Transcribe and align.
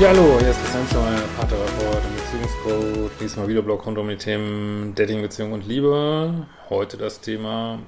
Ja, 0.00 0.08
hallo, 0.08 0.40
hier 0.40 0.50
ist 0.50 0.58
Christian 0.58 0.88
Schmeier, 0.88 1.22
Paartherapeut 1.36 2.02
und 2.02 2.16
Beziehungscoach. 2.16 3.10
Diesmal 3.20 3.46
Videoblog 3.46 3.86
rund 3.86 3.96
um 3.96 4.08
die 4.08 4.16
Themen 4.16 4.92
Dating, 4.96 5.22
Beziehung 5.22 5.52
und 5.52 5.68
Liebe. 5.68 6.48
Heute 6.68 6.96
das 6.96 7.20
Thema, 7.20 7.78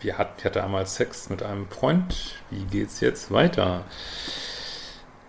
wir 0.00 0.16
hatten, 0.16 0.32
ich 0.38 0.46
hatte 0.46 0.64
einmal 0.64 0.86
Sex 0.86 1.28
mit 1.28 1.42
einem 1.42 1.68
Freund. 1.68 2.36
Wie 2.48 2.64
geht's 2.64 3.00
jetzt 3.00 3.30
weiter? 3.30 3.84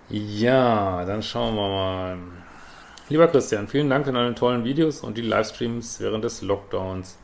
Ja, 0.07 1.03
dann 1.03 1.21
schauen 1.21 1.55
wir 1.55 1.67
mal. 1.67 2.17
Lieber 3.09 3.27
Christian, 3.27 3.67
vielen 3.67 3.89
Dank 3.89 4.05
für 4.05 4.13
deine 4.13 4.33
tollen 4.33 4.63
Videos 4.63 5.01
und 5.01 5.17
die 5.17 5.23
Livestreams 5.23 5.99
während 5.99 6.23
des 6.23 6.41
Lockdowns. 6.41 7.17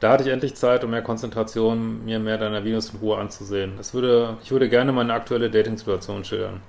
Da 0.00 0.12
hatte 0.12 0.24
ich 0.24 0.30
endlich 0.30 0.56
Zeit 0.56 0.84
und 0.84 0.90
mehr 0.90 1.00
Konzentration, 1.00 2.04
mir 2.04 2.18
mehr 2.18 2.36
deiner 2.36 2.64
Videos 2.64 2.90
in 2.90 2.98
Ruhe 2.98 3.16
anzusehen. 3.16 3.78
Es 3.80 3.94
würde, 3.94 4.36
ich 4.42 4.50
würde 4.50 4.68
gerne 4.68 4.92
meine 4.92 5.14
aktuelle 5.14 5.48
Dating-Situation 5.48 6.22
schildern. 6.22 6.60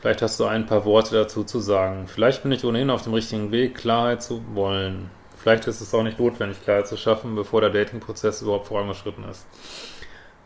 Vielleicht 0.00 0.22
hast 0.22 0.38
du 0.38 0.44
ein 0.44 0.66
paar 0.66 0.84
Worte 0.84 1.14
dazu 1.14 1.42
zu 1.42 1.58
sagen. 1.58 2.06
Vielleicht 2.06 2.44
bin 2.44 2.52
ich 2.52 2.64
ohnehin 2.64 2.90
auf 2.90 3.02
dem 3.02 3.14
richtigen 3.14 3.50
Weg, 3.50 3.74
Klarheit 3.74 4.22
zu 4.22 4.42
wollen. 4.54 5.10
Vielleicht 5.36 5.66
ist 5.66 5.80
es 5.80 5.92
auch 5.92 6.02
nicht 6.02 6.20
notwendig, 6.20 6.62
Klarheit 6.62 6.86
zu 6.86 6.96
schaffen, 6.96 7.34
bevor 7.34 7.60
der 7.60 7.70
Dating-Prozess 7.70 8.42
überhaupt 8.42 8.68
vorangeschritten 8.68 9.24
ist. 9.28 9.46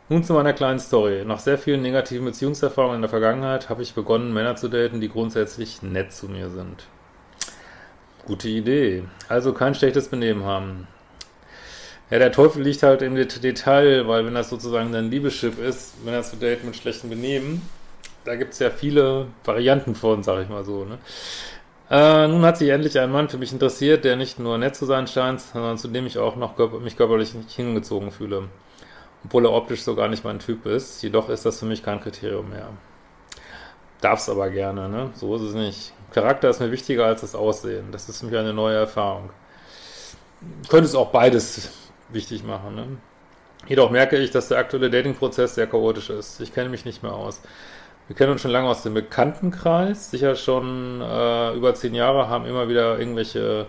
Nun 0.09 0.25
zu 0.25 0.33
meiner 0.33 0.53
kleinen 0.53 0.79
Story. 0.79 1.25
Nach 1.25 1.39
sehr 1.39 1.59
vielen 1.59 1.83
negativen 1.83 2.25
Beziehungserfahrungen 2.25 2.97
in 2.97 3.03
der 3.03 3.11
Vergangenheit 3.11 3.69
habe 3.69 3.83
ich 3.83 3.95
begonnen, 3.95 4.33
Männer 4.33 4.57
zu 4.57 4.69
daten, 4.69 5.01
die 5.01 5.09
grundsätzlich 5.09 5.83
nett 5.83 6.13
zu 6.13 6.29
mir 6.29 6.49
sind. 6.51 6.87
Gute 8.27 8.49
Idee. 8.49 9.05
Also 9.29 9.53
kein 9.53 9.75
schlechtes 9.75 10.09
Benehmen 10.09 10.45
haben. 10.45 10.87
Ja, 12.11 12.19
der 12.19 12.33
Teufel 12.33 12.63
liegt 12.63 12.83
halt 12.83 13.01
im 13.03 13.17
Detail, 13.17 14.07
weil 14.07 14.27
wenn 14.27 14.35
das 14.35 14.51
sozusagen 14.51 14.93
dein 14.93 15.11
Liebeschip 15.11 15.59
ist, 15.59 16.05
Männer 16.05 16.23
zu 16.23 16.37
daten 16.37 16.67
mit 16.67 16.77
schlechtem 16.77 17.09
Benehmen, 17.11 17.63
da 18.25 18.37
gibt 18.37 18.53
es 18.53 18.59
ja 18.59 18.71
viele 18.71 19.27
Varianten 19.45 19.95
von, 19.95 20.23
sag 20.23 20.43
ich 20.43 20.49
mal 20.49 20.65
so. 20.65 20.85
Ne? 20.85 20.99
Äh, 21.91 22.29
nun 22.29 22.45
hat 22.45 22.57
sich 22.57 22.71
endlich 22.71 22.99
ein 22.99 23.11
Mann 23.11 23.29
für 23.29 23.39
mich 23.39 23.53
interessiert, 23.53 24.05
der 24.05 24.17
nicht 24.17 24.39
nur 24.39 24.57
nett 24.59 24.77
zu 24.77 24.87
sein 24.87 25.07
scheint, 25.07 25.41
sondern 25.41 25.79
zu 25.79 25.89
dem 25.89 26.07
ich 26.07 26.19
auch 26.19 26.37
noch 26.37 26.57
körper 26.57 26.79
mich 26.79 26.97
körperlich 26.97 27.35
nicht 27.35 27.51
hingezogen 27.51 28.11
fühle. 28.11 28.49
Obwohl 29.25 29.45
er 29.45 29.53
optisch 29.53 29.83
so 29.83 29.95
gar 29.95 30.09
nicht 30.09 30.25
mein 30.25 30.39
Typ 30.39 30.67
ist. 30.67 31.03
Jedoch 31.03 31.29
ist 31.29 31.45
das 31.45 31.59
für 31.59 31.67
mich 31.67 31.83
kein 31.83 32.01
Kriterium 32.01 32.49
mehr. 32.49 32.69
Darf's 34.01 34.29
aber 34.29 34.51
gerne, 34.51 34.89
ne? 34.89 35.11
So 35.15 35.37
ist 35.37 35.43
es 35.43 35.55
nicht. 35.55 35.93
Charakter 36.13 36.51
ist 36.51 36.61
mir 36.61 36.73
wichtiger 36.73 37.07
als 37.07 37.21
das 37.21 37.35
Aussehen. 37.35 37.93
Das 37.93 38.09
ist 38.09 38.21
für 38.21 38.27
mich 38.27 38.37
eine 38.37 38.53
neue 38.53 38.77
Erfahrung. 38.77 39.31
Könnte 40.69 40.87
es 40.87 40.95
auch 40.95 41.11
beides 41.11 41.71
wichtig 42.09 42.43
machen, 42.43 42.75
ne? 42.75 42.87
Jedoch 43.69 43.91
merke 43.91 44.17
ich, 44.17 44.31
dass 44.31 44.49
der 44.49 44.59
aktuelle 44.59 44.91
Dating-Prozess 44.91 45.55
sehr 45.55 45.69
chaotisch 45.69 46.11
ist. 46.11 46.41
Ich 46.41 46.53
kenne 46.53 46.69
mich 46.69 46.85
nicht 46.85 47.03
mehr 47.03 47.13
aus. 47.13 47.41
Wir 48.13 48.17
kennen 48.17 48.33
uns 48.33 48.43
schon 48.43 48.51
lange 48.51 48.69
aus 48.69 48.83
dem 48.83 48.93
Bekanntenkreis, 48.93 50.11
sicher 50.11 50.37
schon 50.37 51.01
äh, 51.01 51.55
über 51.55 51.75
zehn 51.75 51.95
Jahre, 51.95 52.29
haben 52.29 52.45
immer 52.45 52.69
wieder 52.69 52.99
irgendwelche 52.99 53.65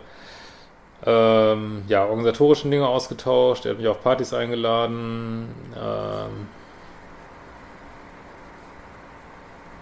ähm, 1.05 1.83
ja, 1.87 2.03
organisatorischen 2.03 2.69
Dinge 2.69 2.85
ausgetauscht. 2.85 3.63
Er 3.65 3.71
hat 3.71 3.77
mich 3.77 3.87
auf 3.87 4.03
Partys 4.03 4.33
eingeladen. 4.33 5.47
Ähm, 5.81 6.47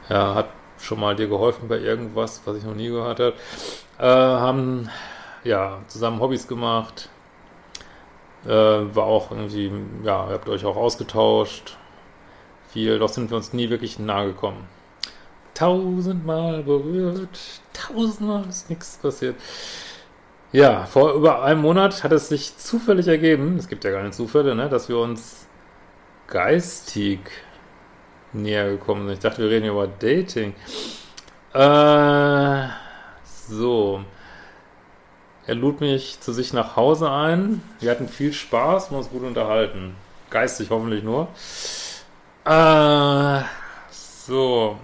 ja, 0.10 0.36
hat 0.36 0.50
schon 0.80 1.00
mal 1.00 1.16
dir 1.16 1.28
geholfen 1.28 1.68
bei 1.68 1.80
irgendwas, 1.80 2.44
was 2.46 2.58
ich 2.58 2.64
noch 2.64 2.76
nie 2.76 2.90
gehört 2.90 3.20
habe. 3.20 3.34
Äh, 3.98 4.04
haben 4.06 4.92
ja 5.44 5.80
zusammen 5.88 6.20
Hobbys 6.20 6.48
gemacht. 6.48 7.10
Äh, 8.46 8.50
war 8.50 9.06
auch 9.06 9.32
irgendwie, 9.32 9.72
ja, 10.04 10.28
ihr 10.28 10.34
habt 10.34 10.48
euch 10.48 10.66
auch 10.66 10.76
ausgetauscht 10.76 11.78
viel, 12.72 13.00
doch 13.00 13.10
sind 13.10 13.30
wir 13.30 13.38
uns 13.38 13.54
nie 13.54 13.70
wirklich 13.70 14.00
nahe 14.00 14.28
gekommen. 14.28 14.68
Tausendmal 15.54 16.64
berührt, 16.64 17.40
tausendmal 17.74 18.46
ist 18.50 18.70
nichts 18.70 18.98
passiert. 18.98 19.36
Ja, 20.52 20.86
vor 20.86 21.14
über 21.14 21.44
einem 21.44 21.62
Monat 21.62 22.04
hat 22.04 22.12
es 22.12 22.30
sich 22.30 22.58
zufällig 22.58 23.08
ergeben, 23.08 23.58
es 23.58 23.68
gibt 23.68 23.84
ja 23.84 23.92
keine 23.92 24.12
Zufälle, 24.12 24.56
ne, 24.56 24.70
dass 24.70 24.90
wir 24.90 24.98
uns 24.98 25.48
geistig 26.28 27.20
näher 28.34 28.70
gekommen 28.72 29.08
sind. 29.08 29.14
Ich 29.14 29.20
dachte, 29.20 29.42
wir 29.42 29.50
reden 29.50 29.68
über 29.68 29.88
Dating. 29.88 30.54
Äh, 31.54 32.68
so. 33.48 34.04
Er 35.48 35.56
lud 35.56 35.82
mich 35.82 36.20
zu 36.22 36.34
sich 36.34 36.54
nach 36.54 36.76
Hause 36.76 37.12
ein. 37.12 37.62
Wir 37.80 37.92
hatten 37.92 38.08
viel 38.08 38.32
Spaß 38.32 38.90
und 38.90 38.98
uns 38.98 39.10
gut 39.10 39.24
unterhalten. 39.24 39.96
Geistig 40.30 40.70
hoffentlich 40.70 41.04
nur. 41.04 41.28
Äh, 42.46 43.42
so. 43.92 44.78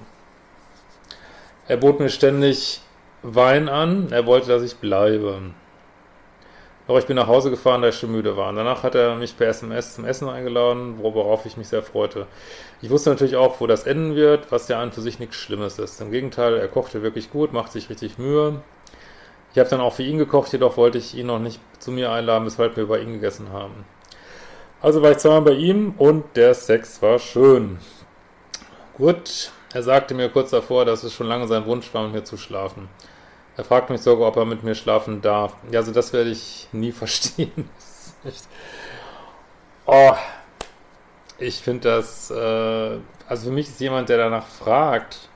Er 1.68 1.78
bot 1.78 2.00
mir 2.00 2.10
ständig 2.10 2.82
Wein 3.24 3.68
an. 3.68 4.12
Er 4.12 4.26
wollte, 4.26 4.48
dass 4.48 4.64
ich 4.64 4.76
bleibe. 4.76 5.42
Doch 6.88 6.98
ich 6.98 7.06
bin 7.06 7.18
nach 7.18 7.28
Hause 7.28 7.50
gefahren, 7.50 7.82
da 7.82 7.90
ich 7.90 7.96
schon 7.96 8.12
müde 8.12 8.38
war. 8.38 8.50
Und 8.50 8.56
danach 8.56 8.84
hat 8.84 8.96
er 8.96 9.16
mich 9.16 9.38
per 9.38 9.48
SMS 9.48 9.96
zum 9.96 10.06
Essen 10.06 10.30
eingeladen, 10.30 11.00
worauf 11.02 11.46
ich 11.46 11.58
mich 11.58 11.68
sehr 11.68 11.84
freute. 11.84 12.28
Ich 12.82 12.90
wusste 12.90 13.10
natürlich 13.10 13.36
auch, 13.36 13.60
wo 13.60 13.68
das 13.68 13.86
enden 13.86 14.16
wird, 14.16 14.52
was 14.52 14.70
ja 14.70 14.80
an 14.80 14.94
für 14.94 15.02
sich 15.02 15.20
nichts 15.20 15.36
Schlimmes 15.36 15.80
ist. 15.80 16.00
Im 16.00 16.12
Gegenteil, 16.12 16.56
er 16.56 16.68
kochte 16.70 17.04
wirklich 17.04 17.30
gut, 17.30 17.52
macht 17.52 17.74
sich 17.74 17.90
richtig 17.90 18.18
Mühe. 18.18 18.62
Ich 19.52 19.60
habe 19.60 19.70
dann 19.70 19.82
auch 19.82 19.94
für 19.94 20.04
ihn 20.04 20.18
gekocht, 20.18 20.54
jedoch 20.54 20.78
wollte 20.78 20.98
ich 20.98 21.16
ihn 21.16 21.28
noch 21.28 21.40
nicht 21.40 21.60
zu 21.80 21.92
mir 21.92 22.12
einladen, 22.12 22.46
weshalb 22.46 22.78
wir 22.78 22.88
bei 22.88 23.00
ihm 23.00 23.14
gegessen 23.14 23.52
haben. 23.52 23.86
Also 24.80 25.02
war 25.02 25.12
ich 25.12 25.18
zweimal 25.18 25.42
bei 25.42 25.54
ihm 25.54 25.96
und 25.98 26.24
der 26.36 26.54
Sex 26.54 27.02
war 27.02 27.18
schön. 27.18 27.80
Gut, 28.96 29.52
er 29.74 29.82
sagte 29.84 30.14
mir 30.14 30.30
kurz 30.30 30.52
davor, 30.52 30.86
dass 30.86 31.04
es 31.04 31.14
schon 31.14 31.28
lange 31.28 31.48
sein 31.48 31.66
Wunsch 31.66 31.92
war, 31.94 32.04
mit 32.04 32.14
mir 32.14 32.24
zu 32.24 32.38
schlafen. 32.38 32.88
Er 33.58 33.64
fragt 33.64 33.90
mich 33.90 34.02
sogar, 34.02 34.28
ob 34.28 34.36
er 34.38 34.46
mit 34.46 34.64
mir 34.64 34.76
schlafen 34.76 35.22
darf. 35.22 35.56
Ja, 35.72 35.80
also 35.80 35.92
das 35.92 36.14
werde 36.14 36.30
ich 36.30 36.68
nie 36.72 36.92
verstehen. 36.94 37.70
oh, 39.88 40.14
ich 41.40 41.56
finde 41.58 41.90
das, 41.90 42.30
äh, 42.30 42.98
also 43.28 43.48
für 43.48 43.52
mich 43.52 43.68
ist 43.68 43.80
jemand, 43.80 44.10
der 44.10 44.18
danach 44.18 44.46
fragt, 44.46 45.30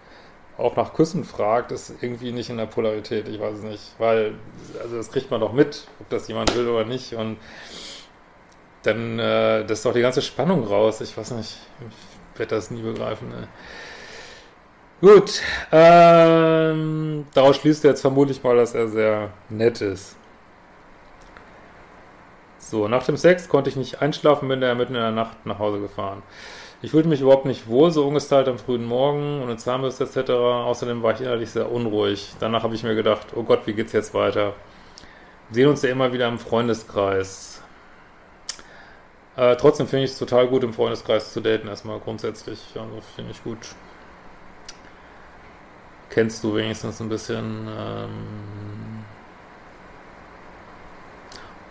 auch 0.57 0.75
nach 0.75 0.93
Küssen 0.93 1.23
fragt, 1.23 1.71
ist 1.71 1.93
irgendwie 2.01 2.31
nicht 2.31 2.51
in 2.51 2.57
der 2.57 2.67
Polarität. 2.67 3.27
Ich 3.27 3.39
weiß 3.39 3.57
es 3.57 3.63
nicht, 3.63 3.95
weil, 3.97 4.35
also 4.81 4.97
das 4.97 5.11
kriegt 5.11 5.31
man 5.31 5.41
doch 5.41 5.53
mit, 5.53 5.87
ob 5.99 6.09
das 6.09 6.27
jemand 6.27 6.55
will 6.55 6.67
oder 6.67 6.85
nicht 6.85 7.13
und 7.13 7.37
dann 8.83 9.19
äh, 9.19 9.65
das 9.65 9.79
ist 9.79 9.85
doch 9.85 9.93
die 9.93 10.01
ganze 10.01 10.21
Spannung 10.21 10.65
raus. 10.65 11.01
Ich 11.01 11.15
weiß 11.15 11.31
nicht, 11.31 11.57
ich 12.33 12.39
werde 12.39 12.55
das 12.55 12.71
nie 12.71 12.81
begreifen. 12.81 13.29
Ne? 13.29 13.47
Gut, 15.01 15.41
ähm, 15.71 17.25
daraus 17.33 17.57
schließt 17.57 17.83
er 17.85 17.91
jetzt 17.91 18.01
vermutlich 18.01 18.43
mal, 18.43 18.55
dass 18.55 18.75
er 18.75 18.87
sehr 18.87 19.29
nett 19.49 19.81
ist. 19.81 20.15
So, 22.59 22.87
nach 22.87 23.03
dem 23.03 23.17
Sex 23.17 23.49
konnte 23.49 23.69
ich 23.69 23.75
nicht 23.75 24.01
einschlafen, 24.01 24.47
bin 24.47 24.61
er 24.61 24.75
mitten 24.75 24.93
in 24.93 25.01
der 25.01 25.11
Nacht 25.11 25.45
nach 25.45 25.57
Hause 25.57 25.79
gefahren. 25.79 26.21
Ich 26.83 26.91
fühlte 26.91 27.09
mich 27.09 27.21
überhaupt 27.21 27.45
nicht 27.45 27.67
wohl, 27.67 27.91
so 27.91 28.07
ungestylt 28.07 28.47
am 28.47 28.59
frühen 28.59 28.85
Morgen, 28.85 29.41
ohne 29.41 29.57
Zahnbürste 29.57 30.03
etc. 30.03 30.29
Außerdem 30.29 31.03
war 31.03 31.13
ich 31.13 31.21
innerlich 31.21 31.49
sehr 31.49 31.71
unruhig. 31.71 32.33
Danach 32.39 32.63
habe 32.63 32.75
ich 32.75 32.83
mir 32.83 32.95
gedacht, 32.95 33.27
oh 33.35 33.43
Gott, 33.43 33.65
wie 33.65 33.73
geht's 33.73 33.93
jetzt 33.93 34.13
weiter? 34.13 34.53
Wir 35.49 35.55
sehen 35.55 35.67
uns 35.67 35.81
ja 35.81 35.89
immer 35.89 36.13
wieder 36.13 36.27
im 36.27 36.39
Freundeskreis. 36.39 37.50
Äh, 39.35 39.55
trotzdem 39.55 39.87
finde 39.87 40.05
ich 40.05 40.11
es 40.11 40.19
total 40.19 40.47
gut, 40.47 40.63
im 40.63 40.73
Freundeskreis 40.73 41.33
zu 41.33 41.41
daten, 41.41 41.67
erstmal 41.67 41.99
grundsätzlich. 41.99 42.59
Also 42.75 43.01
finde 43.15 43.31
ich 43.31 43.43
gut. 43.43 43.59
Kennst 46.09 46.43
du 46.43 46.55
wenigstens 46.55 46.99
ein 46.99 47.09
bisschen. 47.09 47.67
Ähm, 47.69 48.61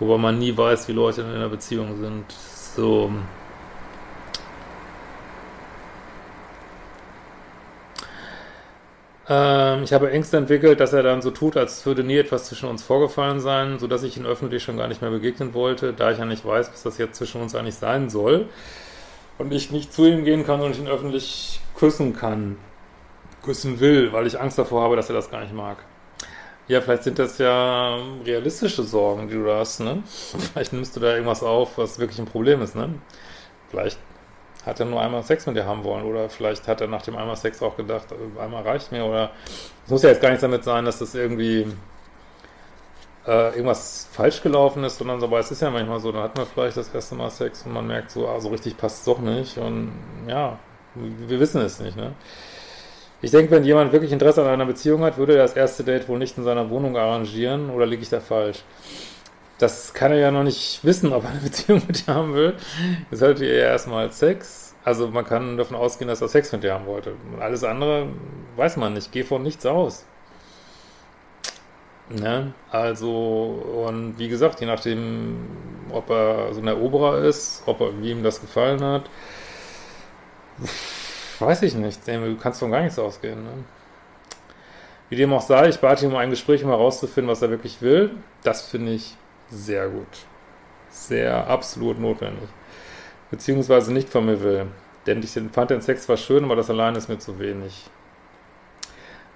Wobei 0.01 0.17
man 0.17 0.39
nie 0.39 0.57
weiß, 0.57 0.89
wie 0.89 0.93
Leute 0.93 1.21
in 1.21 1.29
einer 1.29 1.51
Beziehung 1.51 2.01
sind. 2.01 2.25
So. 2.33 3.13
Ähm, 9.31 9.85
ich 9.85 9.93
habe 9.93 10.11
Ängste 10.11 10.37
entwickelt, 10.39 10.81
dass 10.81 10.93
er 10.93 11.05
dann 11.05 11.23
so 11.23 11.31
tut, 11.31 11.57
als 11.57 11.87
würde 11.87 12.03
nie 12.03 12.17
etwas 12.19 12.47
zwischen 12.47 12.69
uns 12.69 12.83
vorgefallen 12.83 13.39
sein, 13.41 13.79
sodass 13.79 14.03
ich 14.03 14.17
ihn 14.17 14.27
öffentlich 14.27 14.65
schon 14.65 14.77
gar 14.77 14.89
nicht 14.89 15.03
mehr 15.03 15.11
begegnen 15.11 15.55
wollte, 15.55 15.93
da 15.93 16.11
ich 16.11 16.19
ja 16.19 16.25
nicht 16.25 16.45
weiß, 16.45 16.73
was 16.73 16.83
das 16.83 16.99
jetzt 16.99 17.17
zwischen 17.17 17.41
uns 17.41 17.55
eigentlich 17.55 17.77
sein 17.77 18.11
soll. 18.11 18.49
Und 19.39 19.53
ich 19.53 19.71
nicht 19.71 19.93
zu 19.93 20.05
ihm 20.05 20.25
gehen 20.25 20.45
kann 20.45 20.61
und 20.61 20.77
ihn 20.77 20.89
öffentlich 20.89 21.61
küssen 21.77 22.15
kann. 22.15 22.59
Küssen 23.43 23.81
will, 23.81 24.13
weil 24.13 24.27
ich 24.27 24.39
Angst 24.41 24.59
davor 24.59 24.83
habe, 24.83 24.97
dass 24.97 25.09
er 25.09 25.15
das 25.15 25.31
gar 25.31 25.41
nicht 25.41 25.55
mag. 25.55 25.79
Ja, 26.67 26.81
vielleicht 26.81 27.05
sind 27.05 27.19
das 27.19 27.39
ja 27.39 27.99
realistische 28.25 28.83
Sorgen, 28.83 29.29
die 29.29 29.35
du 29.35 29.45
da 29.45 29.61
hast, 29.61 29.81
ne? 29.81 30.03
Vielleicht 30.53 30.73
nimmst 30.73 30.95
du 30.97 31.01
da 31.01 31.13
irgendwas 31.13 31.43
auf, 31.43 31.79
was 31.79 31.99
wirklich 31.99 32.19
ein 32.19 32.27
Problem 32.27 32.63
ist, 32.63 32.77
ne? 32.77 32.95
Vielleicht 33.71 33.99
hat 34.67 34.81
er 34.81 34.87
nur 34.87 35.01
einmal 35.01 35.23
Sex 35.23 35.47
mit 35.47 35.57
dir 35.57 35.67
haben 35.67 35.85
wollen 35.85 36.05
oder 36.05 36.29
vielleicht 36.29 36.69
hat 36.69 36.81
er 36.81 36.87
nach 36.87 37.03
dem 37.03 37.17
einmal 37.17 37.37
Sex 37.37 37.63
auch 37.63 37.77
gedacht, 37.77 38.09
äh, 38.13 38.41
einmal 38.41 38.63
reicht 38.63 38.93
mir 38.93 39.05
oder 39.05 39.31
es 39.85 39.91
muss 39.91 40.03
ja 40.03 40.11
jetzt 40.11 40.21
gar 40.21 40.31
nicht 40.31 40.43
damit 40.43 40.65
sein, 40.65 40.85
dass 40.85 40.99
das 40.99 41.15
irgendwie 41.15 41.67
äh, 43.27 43.51
irgendwas 43.51 44.09
falsch 44.13 44.43
gelaufen 44.43 44.85
ist, 44.85 44.99
sondern 44.99 45.21
so, 45.21 45.27
aber 45.27 45.39
es 45.39 45.51
ist 45.51 45.63
ja 45.63 45.71
manchmal 45.71 46.01
so, 46.01 46.13
dann 46.13 46.23
hat 46.23 46.37
man 46.37 46.47
vielleicht 46.47 46.77
das 46.77 46.89
erste 46.89 47.15
Mal 47.15 47.31
Sex 47.31 47.65
und 47.65 47.73
man 47.73 47.87
merkt 47.87 48.11
so, 48.11 48.29
ah, 48.29 48.41
so 48.41 48.49
richtig 48.49 48.77
passt 48.77 48.99
es 49.01 49.05
doch 49.05 49.21
nicht 49.21 49.59
und 49.59 49.93
ja, 50.27 50.59
wir 50.95 51.41
wissen 51.41 51.61
es 51.61 51.81
nicht, 51.81 51.97
ne? 51.97 52.13
Ich 53.23 53.31
denke, 53.31 53.51
wenn 53.51 53.65
jemand 53.65 53.93
wirklich 53.93 54.13
Interesse 54.13 54.41
an 54.41 54.49
einer 54.49 54.65
Beziehung 54.65 55.03
hat, 55.03 55.19
würde 55.19 55.35
er 55.35 55.43
das 55.43 55.53
erste 55.53 55.85
Date 55.85 56.09
wohl 56.09 56.19
nicht 56.19 56.39
in 56.39 56.45
seiner 56.45 56.71
Wohnung 56.71 56.97
arrangieren 56.97 57.69
oder 57.69 57.85
liege 57.85 58.03
ich 58.03 58.09
da 58.09 58.19
falsch? 58.19 58.65
Das 59.61 59.93
kann 59.93 60.11
er 60.11 60.19
ja 60.19 60.31
noch 60.31 60.43
nicht 60.43 60.83
wissen, 60.85 61.13
ob 61.13 61.25
er 61.25 61.31
eine 61.31 61.41
Beziehung 61.45 61.83
mit 61.87 62.07
dir 62.07 62.15
haben 62.15 62.35
will. 62.35 62.55
Jetzt 63.11 63.21
hört 63.21 63.41
ihr 63.41 63.53
erstmal 63.53 64.11
Sex. 64.11 64.75
Also 64.83 65.09
man 65.09 65.25
kann 65.25 65.59
davon 65.59 65.77
ausgehen, 65.77 66.09
dass 66.09 66.23
er 66.23 66.29
Sex 66.29 66.51
mit 66.53 66.65
dir 66.65 66.75
haben 66.75 66.87
wollte. 66.87 67.13
Alles 67.39 67.65
andere 67.65 68.09
weiß 68.57 68.79
man 68.79 68.95
nicht. 68.95 69.13
Geh 69.13 69.23
von 69.23 69.43
nichts 69.43 69.67
aus. 69.67 70.07
Ne? 72.09 72.55
Also, 72.71 73.13
und 73.87 74.19
wie 74.19 74.29
gesagt, 74.29 74.61
je 74.61 74.67
nachdem, 74.67 75.47
ob 75.91 76.11
er 76.11 76.53
so 76.55 76.61
ein 76.61 76.67
Eroberer 76.67 77.19
ist, 77.19 77.63
ob 77.67 77.81
er, 77.81 78.01
wie 78.03 78.11
ihm 78.11 78.23
das 78.23 78.41
gefallen 78.41 78.83
hat, 78.83 79.05
weiß 81.39 81.63
ich 81.63 81.75
nicht. 81.75 82.09
Du 82.09 82.37
kannst 82.37 82.61
von 82.61 82.71
gar 82.71 82.83
nichts 82.83 82.99
ausgehen. 82.99 83.45
Ne? 83.45 83.65
Wie 85.11 85.17
dem 85.17 85.33
auch 85.33 85.43
sei, 85.43 85.69
ich 85.69 85.79
bat 85.79 86.03
ihn 86.03 86.11
um 86.11 86.17
ein 86.17 86.31
Gespräch, 86.31 86.65
um 86.65 86.71
herauszufinden, 86.71 87.31
was 87.31 87.43
er 87.43 87.51
wirklich 87.51 87.83
will. 87.83 88.11
Das 88.43 88.63
finde 88.63 88.93
ich 88.93 89.17
sehr 89.51 89.89
gut. 89.89 90.07
Sehr 90.89 91.47
absolut 91.47 91.99
notwendig. 92.01 92.49
Beziehungsweise 93.31 93.93
nicht 93.93 94.09
von 94.09 94.27
mir 94.27 94.43
will. 94.43 94.67
Denn 95.07 95.23
ich 95.23 95.39
fand 95.53 95.71
den 95.71 95.81
Sex 95.81 96.05
zwar 96.05 96.17
schön, 96.17 96.45
aber 96.45 96.57
das 96.57 96.71
allein 96.71 96.95
ist 96.95 97.09
mir 97.09 97.19
zu 97.19 97.39
wenig. 97.39 97.89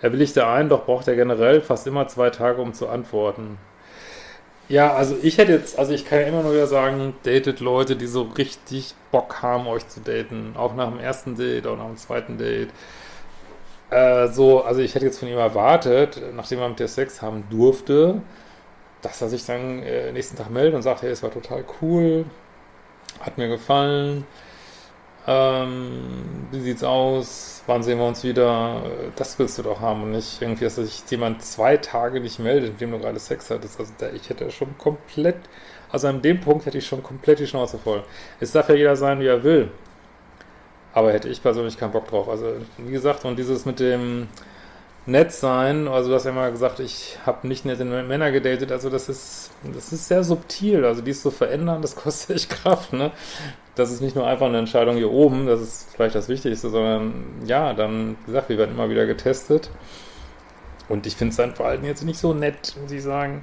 Er 0.00 0.12
willigte 0.12 0.46
ein, 0.46 0.68
doch 0.68 0.84
braucht 0.84 1.08
er 1.08 1.16
generell 1.16 1.60
fast 1.60 1.86
immer 1.86 2.06
zwei 2.08 2.30
Tage, 2.30 2.60
um 2.60 2.74
zu 2.74 2.88
antworten. 2.88 3.58
Ja, 4.68 4.94
also 4.94 5.16
ich 5.22 5.38
hätte 5.38 5.52
jetzt, 5.52 5.78
also 5.78 5.92
ich 5.92 6.06
kann 6.06 6.20
ja 6.20 6.26
immer 6.26 6.42
nur 6.42 6.52
wieder 6.52 6.66
sagen, 6.66 7.14
datet 7.22 7.60
Leute, 7.60 7.96
die 7.96 8.06
so 8.06 8.22
richtig 8.22 8.94
Bock 9.10 9.42
haben, 9.42 9.66
euch 9.66 9.86
zu 9.88 10.00
daten. 10.00 10.54
Auch 10.56 10.74
nach 10.74 10.90
dem 10.90 11.00
ersten 11.00 11.36
Date, 11.36 11.66
auch 11.66 11.76
nach 11.76 11.86
dem 11.86 11.96
zweiten 11.96 12.38
Date. 12.38 12.70
Äh, 13.90 14.28
so, 14.28 14.62
also 14.62 14.80
ich 14.80 14.94
hätte 14.94 15.04
jetzt 15.06 15.18
von 15.18 15.28
ihm 15.28 15.38
erwartet, 15.38 16.20
nachdem 16.34 16.60
er 16.60 16.68
mit 16.68 16.80
dir 16.80 16.88
Sex 16.88 17.22
haben 17.22 17.44
durfte, 17.50 18.22
dass 19.04 19.22
er 19.22 19.28
sich 19.28 19.44
dann 19.44 19.82
äh, 19.82 20.12
nächsten 20.12 20.36
Tag 20.36 20.50
meldet 20.50 20.74
und 20.74 20.82
sagt, 20.82 21.02
hey, 21.02 21.10
es 21.10 21.22
war 21.22 21.30
total 21.30 21.64
cool, 21.80 22.24
hat 23.20 23.38
mir 23.38 23.48
gefallen, 23.48 24.26
ähm, 25.26 26.46
wie 26.50 26.60
sieht's 26.60 26.82
aus, 26.82 27.62
wann 27.66 27.82
sehen 27.82 27.98
wir 27.98 28.06
uns 28.06 28.24
wieder, 28.24 28.82
das 29.16 29.38
willst 29.38 29.58
du 29.58 29.62
doch 29.62 29.80
haben 29.80 30.02
und 30.02 30.12
nicht 30.12 30.40
irgendwie, 30.42 30.64
dass 30.64 30.76
sich 30.76 31.02
jemand 31.08 31.42
zwei 31.42 31.76
Tage 31.76 32.20
nicht 32.20 32.38
meldet, 32.38 32.72
mit 32.72 32.80
dem 32.80 32.90
du 32.90 32.98
gerade 32.98 33.18
Sex 33.18 33.50
hattest. 33.50 33.78
Also 33.78 33.92
da, 33.98 34.10
ich 34.10 34.28
hätte 34.28 34.50
schon 34.50 34.76
komplett, 34.76 35.36
also 35.90 36.08
an 36.08 36.20
dem 36.20 36.40
Punkt 36.40 36.66
hätte 36.66 36.78
ich 36.78 36.86
schon 36.86 37.02
komplett 37.02 37.38
die 37.38 37.46
Schnauze 37.46 37.78
voll. 37.78 38.02
Es 38.40 38.52
darf 38.52 38.68
ja 38.68 38.74
jeder 38.74 38.96
sein, 38.96 39.20
wie 39.20 39.26
er 39.26 39.42
will. 39.42 39.70
Aber 40.92 41.12
hätte 41.12 41.28
ich 41.28 41.42
persönlich 41.42 41.78
keinen 41.78 41.92
Bock 41.92 42.06
drauf. 42.08 42.28
Also, 42.28 42.54
wie 42.78 42.92
gesagt, 42.92 43.24
und 43.24 43.36
dieses 43.36 43.64
mit 43.66 43.80
dem, 43.80 44.28
nett 45.06 45.32
sein. 45.32 45.88
Also 45.88 46.10
du 46.10 46.14
hast 46.14 46.24
ja 46.24 46.32
mal 46.32 46.50
gesagt, 46.50 46.80
ich 46.80 47.18
habe 47.26 47.46
nicht 47.46 47.64
nette 47.64 47.84
Männer 47.84 48.30
gedatet. 48.30 48.72
Also 48.72 48.90
das 48.90 49.08
ist, 49.08 49.50
das 49.74 49.92
ist 49.92 50.08
sehr 50.08 50.24
subtil. 50.24 50.84
Also 50.84 51.02
dies 51.02 51.22
zu 51.22 51.30
verändern, 51.30 51.82
das 51.82 51.96
kostet 52.04 52.36
echt 52.36 52.50
Kraft. 52.50 52.92
Ne? 52.92 53.10
Das 53.74 53.90
ist 53.90 54.00
nicht 54.00 54.16
nur 54.16 54.26
einfach 54.26 54.46
eine 54.46 54.58
Entscheidung 54.58 54.96
hier 54.96 55.10
oben, 55.10 55.46
das 55.46 55.60
ist 55.60 55.88
vielleicht 55.94 56.14
das 56.14 56.28
Wichtigste, 56.28 56.70
sondern 56.70 57.24
ja, 57.44 57.74
dann, 57.74 58.16
wie 58.20 58.26
gesagt, 58.26 58.48
wir 58.48 58.58
werden 58.58 58.70
immer 58.70 58.88
wieder 58.88 59.06
getestet. 59.06 59.70
Und 60.88 61.06
ich 61.06 61.16
finde 61.16 61.34
sein 61.34 61.54
Verhalten 61.54 61.84
jetzt 61.84 62.04
nicht 62.04 62.18
so 62.18 62.34
nett, 62.34 62.76
muss 62.80 62.92
ich 62.92 63.02
sagen. 63.02 63.42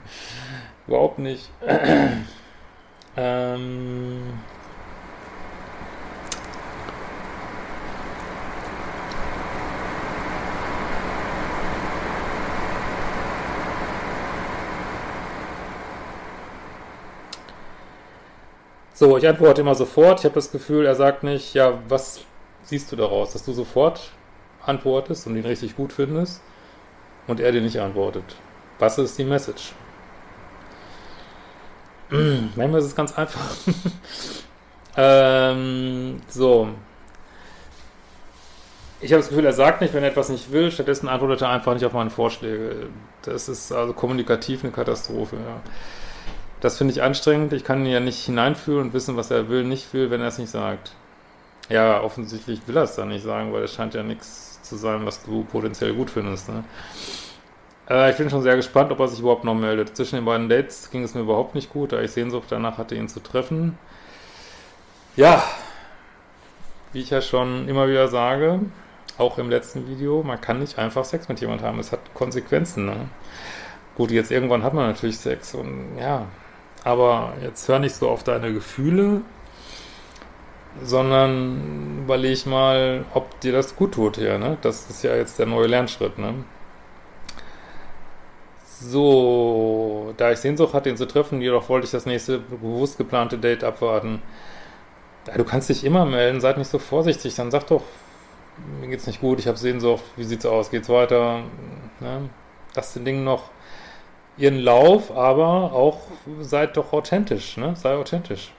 Überhaupt 0.87 1.19
nicht. 1.19 1.49
ähm... 3.17 4.33
So, 19.01 19.18
ich 19.18 19.27
antworte 19.27 19.62
immer 19.62 19.74
sofort. 19.74 20.19
Ich 20.19 20.25
habe 20.25 20.36
das 20.36 20.51
Gefühl, 20.51 20.86
er 20.86 20.94
sagt 20.94 21.24
nicht, 21.24 21.56
ja, 21.56 21.80
was 21.89 22.21
siehst 22.62 22.92
du 22.92 22.95
daraus? 22.95 23.33
Dass 23.33 23.44
du 23.44 23.51
sofort 23.51 24.12
antwortest 24.63 25.25
und 25.25 25.36
ihn 25.36 25.44
richtig 25.44 25.75
gut 25.75 25.92
findest 25.92 26.39
und 27.25 27.39
er 27.39 27.51
dir 27.51 27.62
nicht 27.62 27.80
antwortet. 27.80 28.36
Was 28.77 29.00
ist 29.00 29.18
die 29.18 29.24
Message? 29.24 29.74
Manchmal 32.12 32.80
ist 32.80 32.86
es 32.86 32.95
ganz 32.95 33.18
einfach. 33.18 33.42
ähm, 34.95 36.21
so. 36.27 36.68
Ich 39.00 39.12
habe 39.12 39.21
das 39.21 39.30
Gefühl, 39.30 39.45
er 39.45 39.54
sagt 39.54 39.81
nicht, 39.81 39.95
wenn 39.95 40.04
er 40.04 40.12
etwas 40.12 40.30
nicht 40.30 40.51
will, 40.51 40.69
stattdessen 40.69 41.09
antwortet 41.09 41.42
er 41.42 41.50
einfach 41.50 41.74
nicht 41.74 41.86
auf 41.86 41.94
meine 41.94 42.12
Vorschläge. 42.12 42.89
Das 43.24 43.50
ist 43.50 43.71
also 43.71 43.94
kommunikativ 43.94 44.63
eine 44.63 44.71
Katastrophe. 44.71 45.38
Ja. 45.38 45.59
Das 46.61 46.77
finde 46.77 46.93
ich 46.93 47.01
anstrengend. 47.01 47.53
Ich 47.53 47.63
kann 47.63 47.85
ihn 47.85 47.91
ja 47.91 47.99
nicht 47.99 48.23
hineinfühlen 48.23 48.81
und 48.83 48.94
wissen, 48.94 49.18
was 49.18 49.31
er 49.31 49.49
will, 49.49 49.63
nicht 49.63 49.94
will, 49.94 50.11
wenn 50.11 50.21
er 50.21 50.27
es 50.27 50.37
nicht 50.37 50.51
sagt. 50.51 50.94
Ja, 51.69 52.01
offensichtlich 52.01 52.61
will 52.68 52.77
er 52.77 52.83
es 52.83 52.95
dann 52.95 53.09
nicht 53.09 53.23
sagen, 53.23 53.51
weil 53.51 53.63
es 53.63 53.73
scheint 53.73 53.95
ja 53.95 54.03
nichts 54.03 54.61
zu 54.61 54.75
sein, 54.75 55.06
was 55.06 55.23
du 55.23 55.44
potenziell 55.44 55.94
gut 55.94 56.09
findest. 56.09 56.49
Ne? 56.49 56.63
Äh, 57.89 58.11
ich 58.11 58.18
bin 58.18 58.30
schon 58.30 58.44
sehr 58.44 58.56
gespannt, 58.56 58.91
ob 58.91 58.99
er 58.99 59.07
sich 59.07 59.19
überhaupt 59.19 59.44
noch 59.44 59.56
meldet. 59.56 59.95
Zwischen 59.95 60.15
den 60.15 60.25
beiden 60.25 60.49
Dates 60.49 60.91
ging 60.91 61.03
es 61.03 61.15
mir 61.15 61.21
überhaupt 61.21 61.56
nicht 61.56 61.71
gut, 61.73 61.94
da 61.94 62.01
ich 62.01 62.11
Sehnsucht 62.11 62.47
danach 62.49 62.77
hatte, 62.77 62.95
ihn 62.95 63.09
zu 63.09 63.21
treffen. 63.21 63.77
Ja, 65.15 65.44
wie 66.94 67.01
ich 67.01 67.09
ja 67.09 67.21
schon 67.21 67.68
immer 67.68 67.87
wieder 67.87 68.07
sage, 68.07 68.59
auch 69.18 69.37
im 69.37 69.49
letzten 69.49 69.87
Video, 69.87 70.23
man 70.23 70.39
kann 70.39 70.59
nicht 70.59 70.77
einfach 70.77 71.06
Sex 71.06 71.27
mit 71.27 71.41
jemandem 71.41 71.65
haben. 71.68 71.80
Es 71.80 71.91
hat 71.91 72.13
Konsequenzen. 72.13 72.85
Ne? 72.85 73.09
Gut, 73.95 74.11
jetzt 74.11 74.31
irgendwann 74.31 74.63
hat 74.63 74.73
man 74.73 74.87
natürlich 74.87 75.18
Sex 75.18 75.53
und 75.56 75.97
ja, 75.99 76.27
aber 76.83 77.33
jetzt 77.42 77.68
hör 77.68 77.80
nicht 77.80 77.95
so 77.95 78.09
auf 78.09 78.23
deine 78.23 78.54
Gefühle, 78.54 79.21
sondern 80.83 82.04
überleg 82.04 82.45
mal, 82.45 83.06
ob 83.14 83.40
dir 83.42 83.52
das 83.52 83.76
gut 83.76 83.94
tut 83.94 84.18
hier, 84.18 84.38
ne? 84.38 84.57
Das 84.61 84.90
ist 84.90 85.04
ja 85.04 85.16
jetzt 85.16 85.38
der 85.40 85.45
neue 85.45 85.68
Lernschritt, 85.68 86.18
ne? 86.18 86.45
So, 88.66 90.14
da 90.18 90.31
ich 90.31 90.40
Sehnsucht 90.40 90.73
hatte, 90.73 90.90
ihn 90.90 90.97
zu 90.97 91.07
treffen, 91.07 91.42
jedoch 91.42 91.69
wollte 91.69 91.85
ich 91.85 91.92
das 91.92 92.06
nächste 92.07 92.40
bewusst 92.40 92.97
geplante 92.97 93.38
Date 93.38 93.64
abwarten. 93.64 94.21
Ja, 95.28 95.38
du 95.38 95.44
kannst 95.44 95.69
dich 95.69 95.83
immer 95.83 96.06
melden, 96.06 96.42
seid 96.42 96.57
nicht 96.57 96.69
so 96.69 96.80
vorsichtig, 96.80 97.35
dann 97.35 97.52
sag 97.52 97.68
doch, 97.68 97.83
mir 98.80 98.88
geht's 98.88 99.06
nicht 99.06 99.21
gut, 99.21 99.40
ich 99.40 99.47
habe 99.47 99.57
Sehnsucht, 99.57 100.04
wie 100.16 100.23
sieht's 100.23 100.45
aus, 100.45 100.71
geht's 100.71 100.90
weiter, 100.90 101.42
ne? 102.00 102.30
Lass 102.76 102.94
den 102.94 103.06
Ding 103.06 103.23
noch 103.23 103.52
ihren 104.38 104.59
Lauf, 104.59 105.16
aber 105.16 105.73
auch 105.73 106.00
seid 106.40 106.78
doch 106.78 106.94
authentisch, 106.94 107.57
ne? 107.57 107.76
Sei 107.76 107.95
authentisch. 107.95 108.52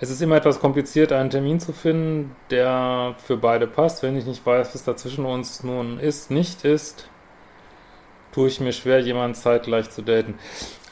Es 0.00 0.10
ist 0.10 0.22
immer 0.22 0.36
etwas 0.36 0.60
kompliziert, 0.60 1.12
einen 1.12 1.30
Termin 1.30 1.58
zu 1.58 1.72
finden, 1.72 2.36
der 2.50 3.16
für 3.18 3.36
beide 3.36 3.66
passt. 3.66 4.02
Wenn 4.02 4.16
ich 4.16 4.26
nicht 4.26 4.46
weiß, 4.46 4.74
was 4.74 4.84
da 4.84 4.96
zwischen 4.96 5.24
uns 5.24 5.64
nun 5.64 5.98
ist, 5.98 6.30
nicht 6.30 6.64
ist, 6.64 7.08
tue 8.30 8.46
ich 8.46 8.60
mir 8.60 8.72
schwer, 8.72 9.00
jemanden 9.00 9.34
zeitgleich 9.34 9.90
zu 9.90 10.02
daten. 10.02 10.38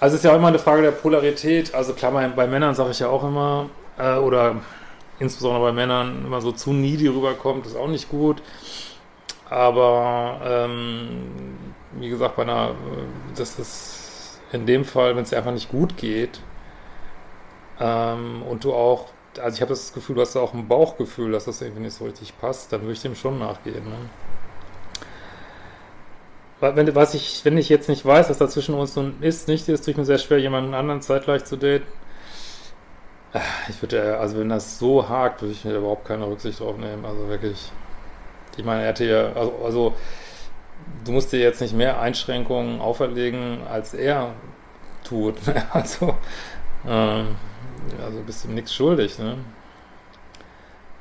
Also 0.01 0.15
es 0.15 0.21
ist 0.21 0.25
ja 0.25 0.33
auch 0.33 0.37
immer 0.37 0.49
eine 0.49 0.59
Frage 0.59 0.83
der 0.83 0.91
Polarität. 0.91 1.73
Also 1.73 1.93
klar, 1.93 2.11
bei, 2.11 2.27
bei 2.29 2.47
Männern 2.49 2.75
sage 2.75 2.91
ich 2.91 2.99
ja 2.99 3.09
auch 3.09 3.23
immer, 3.23 3.71
äh, 3.97 4.17
oder 4.17 4.57
insbesondere 5.21 5.63
bei 5.63 5.73
Männern 5.73 6.25
immer 6.27 6.41
so 6.41 6.51
zu 6.51 6.73
needy 6.73 7.07
rüberkommt, 7.07 7.65
ist 7.67 7.77
auch 7.77 7.89
nicht 7.89 8.09
gut. 8.09 8.43
Aber 9.49 10.41
ähm, 10.45 11.76
wie 12.01 12.09
gesagt, 12.09 12.37
bei 12.37 12.43
einer, 12.43 12.75
das 13.37 13.59
ist 13.59 14.41
in 14.53 14.67
dem 14.67 14.85
Fall, 14.85 15.17
wenn 15.17 15.23
es 15.23 15.31
dir 15.31 15.39
einfach 15.39 15.53
nicht 15.53 15.71
gut 15.71 15.97
geht 15.97 16.41
ähm, 17.81 18.43
und 18.43 18.65
du 18.65 18.73
auch, 18.73 19.07
also 19.39 19.55
ich 19.55 19.61
habe 19.61 19.71
das 19.71 19.93
Gefühl, 19.93 20.17
du 20.17 20.23
hast 20.23 20.37
auch 20.37 20.55
ein 20.55 20.69
Bauchgefühl, 20.69 21.33
dass 21.33 21.45
das 21.45 21.61
irgendwie 21.61 21.83
nicht 21.83 21.95
so 21.95 22.05
richtig 22.05 22.39
passt, 22.39 22.73
dann 22.73 22.83
würde 22.83 22.93
ich 22.93 23.03
dem 23.03 23.15
schon 23.15 23.39
nachgehen. 23.39 23.85
Ne? 23.85 23.97
Wenn, 26.61 26.95
was 26.95 27.13
ich, 27.13 27.45
wenn 27.45 27.59
ich 27.59 27.69
jetzt 27.69 27.89
nicht 27.89 28.05
weiß, 28.05 28.31
was 28.31 28.39
da 28.39 28.49
zwischen 28.49 28.75
uns 28.75 28.97
nun 28.97 29.21
ist, 29.21 29.47
nicht 29.47 29.69
ist, 29.69 29.85
tue 29.85 29.91
ich 29.93 29.99
mir 29.99 30.07
sehr 30.07 30.19
schwer, 30.19 30.39
jemanden 30.39 30.73
anderen 30.73 31.03
zeitgleich 31.03 31.45
zu 31.45 31.57
daten. 31.57 31.87
Äh, 33.35 33.41
ich 33.69 33.83
würde, 33.83 34.19
also 34.19 34.39
wenn 34.39 34.49
das 34.49 34.79
so 34.79 35.07
hakt, 35.09 35.43
würde 35.43 35.53
ich 35.53 35.65
mir 35.65 35.77
überhaupt 35.77 36.07
keine 36.07 36.27
Rücksicht 36.27 36.61
drauf 36.61 36.79
nehmen. 36.79 37.05
Also 37.05 37.29
wirklich. 37.29 37.71
Ich 38.57 38.65
meine, 38.65 38.83
er 38.83 38.89
hätte 38.89 39.05
ja, 39.05 39.33
also, 39.35 39.55
also 39.63 39.95
du 41.05 41.13
musst 41.13 41.33
dir 41.33 41.41
jetzt 41.41 41.61
nicht 41.61 41.75
mehr 41.75 42.01
Einschränkungen 42.01 42.81
auferlegen, 42.81 43.61
als 43.71 43.95
er 43.95 44.33
tut. 45.05 45.37
also, 45.73 46.15
ähm, 46.87 47.37
also 48.05 48.21
bist 48.27 48.45
ihm 48.45 48.55
nichts 48.55 48.75
schuldig, 48.75 49.19
ne? 49.19 49.39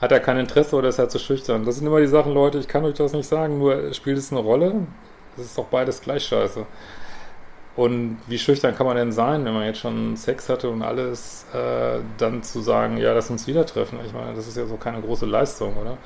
Hat 0.02 0.12
er 0.12 0.20
kein 0.20 0.38
Interesse 0.38 0.76
oder 0.76 0.90
ist 0.90 1.00
er 1.00 1.10
zu 1.10 1.20
schüchtern? 1.20 1.66
Das 1.66 1.76
sind 1.76 1.88
immer 1.88 2.02
die 2.02 2.08
Sachen, 2.08 2.34
Leute, 2.34 2.58
ich 2.60 2.68
kann 2.68 2.84
euch 2.84 2.96
das 2.96 3.14
nicht 3.14 3.28
sagen, 3.28 3.58
nur 3.58 3.94
spielt 3.94 4.18
es 4.18 4.32
eine 4.32 4.42
Rolle? 4.42 4.88
Das 5.38 5.46
ist 5.46 5.58
doch 5.58 5.66
beides 5.66 6.02
gleich 6.02 6.26
scheiße. 6.26 6.66
Und 7.76 8.20
wie 8.28 8.38
schüchtern 8.38 8.76
kann 8.76 8.86
man 8.86 8.96
denn 8.96 9.12
sein, 9.12 9.44
wenn 9.44 9.54
man 9.54 9.66
jetzt 9.66 9.80
schon 9.80 10.16
Sex 10.16 10.48
hatte 10.48 10.70
und 10.70 10.82
alles, 10.82 11.46
äh, 11.54 12.00
dann 12.18 12.42
zu 12.42 12.62
sagen, 12.62 12.98
ja, 12.98 13.14
lass 13.14 13.30
uns 13.30 13.48
wieder 13.48 13.66
treffen? 13.66 14.00
Ich 14.06 14.14
meine, 14.14 14.34
das 14.34 14.48
ist 14.48 14.56
ja 14.58 14.66
so 14.66 14.78
keine 14.78 15.02
große 15.02 15.26
Leistung, 15.26 15.76
oder? 15.76 15.98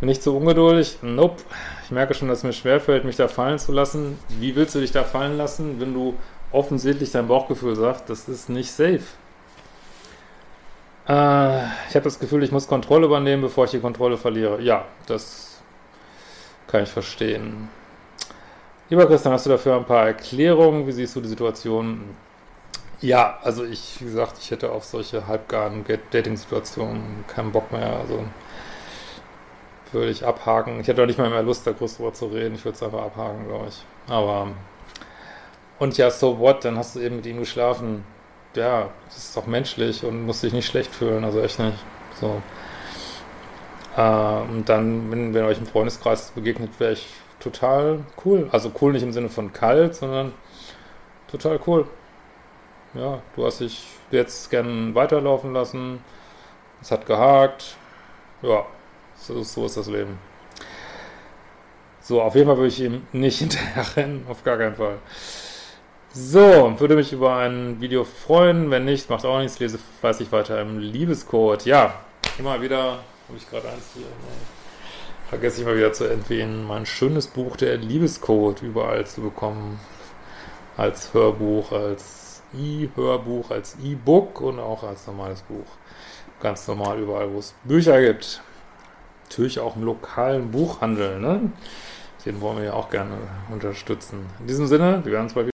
Bin 0.00 0.08
ich 0.08 0.20
zu 0.20 0.36
ungeduldig? 0.36 0.98
Nope. 1.02 1.42
Ich 1.84 1.90
merke 1.90 2.14
schon, 2.14 2.28
dass 2.28 2.38
es 2.38 2.44
mir 2.44 2.52
schwerfällt, 2.52 3.04
mich 3.04 3.16
da 3.16 3.28
fallen 3.28 3.58
zu 3.58 3.72
lassen. 3.72 4.18
Wie 4.28 4.56
willst 4.56 4.74
du 4.74 4.80
dich 4.80 4.92
da 4.92 5.04
fallen 5.04 5.36
lassen, 5.36 5.80
wenn 5.80 5.94
du 5.94 6.14
offensichtlich 6.52 7.10
dein 7.12 7.28
Bauchgefühl 7.28 7.76
sagst, 7.76 8.08
das 8.10 8.28
ist 8.28 8.48
nicht 8.48 8.70
safe? 8.70 9.02
Äh, 11.06 11.64
ich 11.88 11.94
habe 11.94 12.04
das 12.04 12.18
Gefühl, 12.18 12.42
ich 12.42 12.52
muss 12.52 12.66
Kontrolle 12.66 13.06
übernehmen, 13.06 13.42
bevor 13.42 13.66
ich 13.66 13.72
die 13.72 13.80
Kontrolle 13.80 14.16
verliere. 14.16 14.60
Ja, 14.62 14.84
das 15.06 15.60
kann 16.66 16.82
ich 16.82 16.90
verstehen. 16.90 17.68
Lieber 18.90 19.06
Christian, 19.06 19.32
hast 19.32 19.46
du 19.46 19.50
dafür 19.50 19.76
ein 19.76 19.84
paar 19.84 20.06
Erklärungen? 20.06 20.86
Wie 20.86 20.92
siehst 20.92 21.16
du 21.16 21.20
die 21.20 21.28
Situation? 21.28 22.16
Ja, 23.00 23.38
also 23.42 23.64
ich, 23.64 24.00
wie 24.00 24.04
gesagt, 24.06 24.38
ich 24.40 24.50
hätte 24.50 24.72
auf 24.72 24.84
solche 24.84 25.26
halbgaren 25.26 25.84
Dating-Situationen 26.10 27.24
keinen 27.26 27.52
Bock 27.52 27.70
mehr. 27.72 27.98
Also 28.00 28.24
würde 29.94 30.10
ich 30.10 30.26
abhaken. 30.26 30.80
Ich 30.80 30.88
hätte 30.88 31.02
auch 31.02 31.06
nicht 31.06 31.18
mal 31.18 31.30
mehr 31.30 31.42
Lust, 31.42 31.66
da 31.66 31.72
groß 31.72 31.96
drüber 31.96 32.12
zu 32.12 32.26
reden. 32.26 32.54
Ich 32.54 32.64
würde 32.64 32.76
es 32.76 32.82
einfach 32.82 33.02
abhaken, 33.02 33.46
glaube 33.46 33.68
ich. 33.68 33.84
Aber 34.12 34.48
und 35.78 35.96
ja, 35.96 36.10
so 36.10 36.38
what? 36.38 36.64
Dann 36.64 36.78
hast 36.78 36.96
du 36.96 37.00
eben 37.00 37.16
mit 37.16 37.26
ihm 37.26 37.38
geschlafen. 37.38 38.04
Ja, 38.54 38.90
das 39.06 39.18
ist 39.18 39.36
doch 39.36 39.46
menschlich 39.46 40.04
und 40.04 40.26
musst 40.26 40.42
dich 40.42 40.52
nicht 40.52 40.66
schlecht 40.66 40.94
fühlen. 40.94 41.24
Also 41.24 41.40
echt 41.40 41.58
nicht. 41.58 41.78
So. 42.20 42.40
Äh, 43.96 44.40
und 44.50 44.68
dann, 44.68 45.10
wenn, 45.10 45.34
wenn 45.34 45.44
euch 45.44 45.58
im 45.58 45.66
Freundeskreis 45.66 46.30
begegnet, 46.30 46.78
wäre 46.78 46.92
ich 46.92 47.08
total 47.40 48.00
cool. 48.24 48.48
Also 48.52 48.70
cool 48.80 48.92
nicht 48.92 49.02
im 49.02 49.12
Sinne 49.12 49.28
von 49.28 49.52
kalt, 49.52 49.94
sondern 49.96 50.32
total 51.30 51.60
cool. 51.66 51.86
Ja, 52.94 53.20
du 53.34 53.44
hast 53.44 53.60
dich 53.60 53.84
jetzt 54.12 54.50
gern 54.50 54.94
weiterlaufen 54.94 55.52
lassen. 55.52 56.00
Es 56.80 56.92
hat 56.92 57.06
gehakt. 57.06 57.76
Ja, 58.42 58.64
so, 59.16 59.42
so 59.42 59.66
ist 59.66 59.76
das 59.76 59.86
Leben. 59.88 60.18
So, 62.00 62.20
auf 62.20 62.34
jeden 62.34 62.46
Fall 62.46 62.56
würde 62.56 62.68
ich 62.68 62.80
ihm 62.80 63.06
nicht 63.12 63.38
hinterher 63.40 63.96
rennen, 63.96 64.26
auf 64.28 64.44
gar 64.44 64.58
keinen 64.58 64.74
Fall. 64.74 64.98
So, 66.12 66.78
würde 66.78 66.94
mich 66.94 67.12
über 67.12 67.36
ein 67.36 67.80
Video 67.80 68.04
freuen. 68.04 68.70
Wenn 68.70 68.84
nicht, 68.84 69.10
macht 69.10 69.24
auch 69.24 69.40
nichts, 69.40 69.58
lese 69.58 69.78
fleißig 70.00 70.30
weiter 70.30 70.60
im 70.60 70.78
Liebescode. 70.78 71.64
Ja, 71.64 71.94
immer 72.38 72.60
wieder, 72.60 73.00
habe 73.28 73.36
ich 73.36 73.48
gerade 73.50 73.68
eins 73.68 73.90
hier. 73.94 74.02
Nee 74.02 74.64
vergesse 75.34 75.60
ich 75.60 75.66
mal 75.66 75.76
wieder 75.76 75.92
zu 75.92 76.04
erwähnen, 76.04 76.64
mein 76.64 76.86
schönes 76.86 77.26
Buch, 77.26 77.56
der 77.56 77.76
Liebescode, 77.76 78.62
überall 78.62 79.04
zu 79.04 79.20
bekommen. 79.20 79.80
Als 80.76 81.12
Hörbuch, 81.12 81.72
als 81.72 82.42
E-Hörbuch, 82.56 83.50
als 83.50 83.76
E-Book 83.82 84.40
und 84.40 84.60
auch 84.60 84.84
als 84.84 85.08
normales 85.08 85.42
Buch. 85.42 85.66
Ganz 86.40 86.68
normal 86.68 87.00
überall, 87.00 87.32
wo 87.32 87.38
es 87.38 87.52
Bücher 87.64 88.00
gibt. 88.00 88.42
Natürlich 89.34 89.58
auch 89.58 89.74
im 89.74 89.82
lokalen 89.82 90.52
Buchhandel, 90.52 91.18
ne? 91.18 91.50
Den 92.24 92.40
wollen 92.40 92.58
wir 92.58 92.66
ja 92.66 92.74
auch 92.74 92.88
gerne 92.88 93.16
unterstützen. 93.50 94.26
In 94.38 94.46
diesem 94.46 94.68
Sinne, 94.68 95.00
wir 95.04 95.10
werden 95.10 95.24
uns 95.24 95.34
bald 95.34 95.46
wieder 95.46 95.53